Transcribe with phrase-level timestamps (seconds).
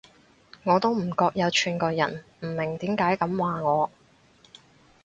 [0.63, 3.91] 我都唔覺有串過人，唔明點解噉話我